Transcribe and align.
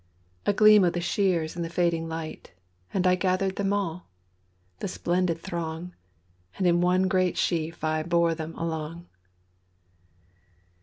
A 0.47 0.51
gleam 0.53 0.83
of 0.83 0.93
the 0.93 0.99
shears 0.99 1.55
in 1.55 1.61
the 1.61 1.69
fading 1.69 2.07
light, 2.09 2.53
And 2.91 3.05
I 3.05 3.13
gathered 3.13 3.57
them 3.57 3.71
all,—the 3.71 4.87
splendid 4.87 5.39
throng, 5.41 5.93
And 6.57 6.65
in 6.65 6.81
one 6.81 7.07
great 7.07 7.37
sheaf 7.37 7.83
I 7.83 8.01
bore 8.01 8.33
them 8.33 8.55
along.. 8.57 9.05